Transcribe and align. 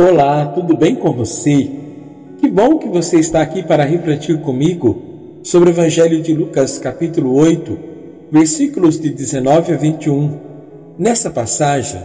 Olá, 0.00 0.46
tudo 0.54 0.76
bem 0.76 0.94
com 0.94 1.12
você? 1.12 1.68
Que 2.40 2.48
bom 2.48 2.78
que 2.78 2.86
você 2.86 3.18
está 3.18 3.42
aqui 3.42 3.64
para 3.64 3.82
refletir 3.82 4.40
comigo 4.42 5.02
sobre 5.42 5.70
o 5.70 5.72
Evangelho 5.72 6.22
de 6.22 6.32
Lucas, 6.32 6.78
capítulo 6.78 7.34
8, 7.34 7.76
versículos 8.30 9.00
de 9.00 9.10
19 9.10 9.72
a 9.72 9.76
21. 9.76 10.38
Nessa 10.96 11.30
passagem, 11.30 12.00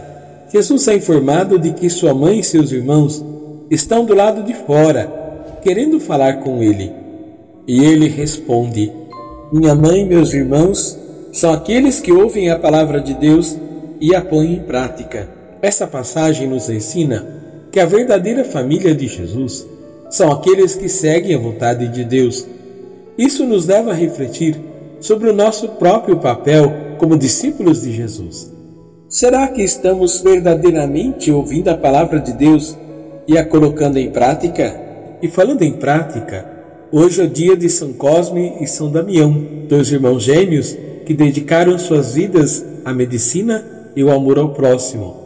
Jesus 0.52 0.88
é 0.88 0.96
informado 0.96 1.56
de 1.56 1.72
que 1.72 1.88
sua 1.88 2.12
mãe 2.12 2.40
e 2.40 2.42
seus 2.42 2.72
irmãos 2.72 3.24
estão 3.70 4.04
do 4.04 4.12
lado 4.12 4.42
de 4.42 4.54
fora, 4.54 5.56
querendo 5.62 6.00
falar 6.00 6.40
com 6.40 6.64
ele. 6.64 6.90
E 7.64 7.84
ele 7.84 8.08
responde: 8.08 8.90
Minha 9.52 9.76
mãe 9.76 10.00
e 10.00 10.04
meus 10.04 10.34
irmãos 10.34 10.98
são 11.30 11.52
aqueles 11.52 12.00
que 12.00 12.10
ouvem 12.10 12.50
a 12.50 12.58
palavra 12.58 13.00
de 13.00 13.14
Deus 13.14 13.56
e 14.00 14.16
a 14.16 14.20
põem 14.20 14.54
em 14.54 14.60
prática. 14.64 15.28
Essa 15.62 15.86
passagem 15.86 16.48
nos 16.48 16.68
ensina 16.68 17.43
que 17.74 17.80
a 17.80 17.86
verdadeira 17.86 18.44
família 18.44 18.94
de 18.94 19.08
Jesus 19.08 19.66
são 20.08 20.30
aqueles 20.30 20.76
que 20.76 20.88
seguem 20.88 21.34
a 21.34 21.40
vontade 21.40 21.88
de 21.88 22.04
Deus. 22.04 22.46
Isso 23.18 23.44
nos 23.44 23.66
leva 23.66 23.90
a 23.90 23.94
refletir 23.94 24.56
sobre 25.00 25.28
o 25.28 25.32
nosso 25.32 25.70
próprio 25.70 26.18
papel 26.18 26.72
como 26.98 27.18
discípulos 27.18 27.82
de 27.82 27.90
Jesus. 27.90 28.52
Será 29.08 29.48
que 29.48 29.60
estamos 29.60 30.20
verdadeiramente 30.20 31.32
ouvindo 31.32 31.66
a 31.66 31.76
palavra 31.76 32.20
de 32.20 32.32
Deus 32.34 32.78
e 33.26 33.36
a 33.36 33.44
colocando 33.44 33.98
em 33.98 34.08
prática? 34.08 34.80
E 35.20 35.26
falando 35.26 35.62
em 35.62 35.72
prática, 35.72 36.48
hoje 36.92 37.20
é 37.20 37.24
o 37.24 37.28
dia 37.28 37.56
de 37.56 37.68
São 37.68 37.92
Cosme 37.92 38.58
e 38.60 38.68
São 38.68 38.88
Damião, 38.88 39.32
dois 39.68 39.90
irmãos 39.90 40.22
gêmeos 40.22 40.76
que 41.04 41.12
dedicaram 41.12 41.76
suas 41.76 42.14
vidas 42.14 42.64
à 42.84 42.94
medicina 42.94 43.66
e 43.96 44.04
o 44.04 44.12
amor 44.12 44.38
ao 44.38 44.50
próximo. 44.50 45.23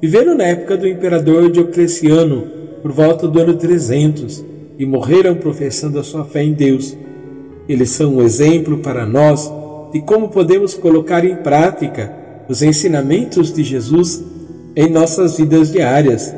Viveram 0.00 0.36
na 0.36 0.44
época 0.44 0.76
do 0.76 0.86
imperador 0.86 1.50
Diocleciano, 1.50 2.46
por 2.80 2.92
volta 2.92 3.26
do 3.26 3.40
ano 3.40 3.54
300, 3.54 4.44
e 4.78 4.86
morreram 4.86 5.34
professando 5.34 5.98
a 5.98 6.04
sua 6.04 6.24
fé 6.24 6.44
em 6.44 6.52
Deus. 6.52 6.96
Eles 7.68 7.90
são 7.90 8.14
um 8.14 8.22
exemplo 8.22 8.78
para 8.78 9.04
nós 9.04 9.52
de 9.92 10.00
como 10.00 10.28
podemos 10.28 10.74
colocar 10.74 11.24
em 11.24 11.34
prática 11.34 12.14
os 12.48 12.62
ensinamentos 12.62 13.52
de 13.52 13.64
Jesus 13.64 14.22
em 14.76 14.88
nossas 14.88 15.36
vidas 15.36 15.72
diárias. 15.72 16.32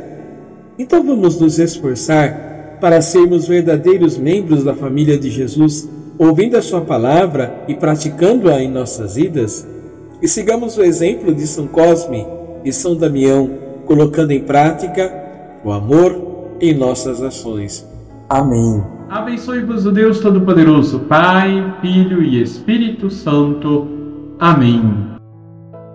Então 0.78 1.04
vamos 1.04 1.38
nos 1.38 1.58
esforçar 1.58 2.78
para 2.80 3.02
sermos 3.02 3.46
verdadeiros 3.46 4.16
membros 4.16 4.64
da 4.64 4.74
família 4.74 5.18
de 5.18 5.30
Jesus, 5.30 5.86
ouvindo 6.18 6.56
a 6.56 6.62
Sua 6.62 6.80
palavra 6.80 7.62
e 7.68 7.74
praticando-a 7.74 8.62
em 8.62 8.70
nossas 8.70 9.16
vidas? 9.16 9.66
E 10.22 10.26
sigamos 10.26 10.78
o 10.78 10.82
exemplo 10.82 11.34
de 11.34 11.46
São 11.46 11.66
Cosme 11.66 12.26
e 12.64 12.72
São 12.72 12.96
Damião, 12.96 13.50
colocando 13.86 14.30
em 14.30 14.40
prática 14.40 15.12
o 15.64 15.72
amor 15.72 16.56
em 16.60 16.74
nossas 16.74 17.22
ações. 17.22 17.86
Amém. 18.28 18.82
Abençoe-vos 19.08 19.86
o 19.86 19.90
Deus 19.90 20.20
Todo-Poderoso, 20.20 21.00
Pai, 21.00 21.74
Filho 21.80 22.22
e 22.22 22.40
Espírito 22.40 23.10
Santo. 23.10 23.88
Amém. 24.38 25.10